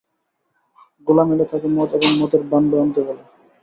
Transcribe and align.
গোলাম 1.07 1.27
এলে 1.33 1.45
তাকে 1.51 1.67
মদ 1.75 1.89
এবং 1.95 2.09
মদের 2.19 2.41
ভাণ্ড 2.49 2.71
আনতে 2.81 3.01
বলে। 3.07 3.23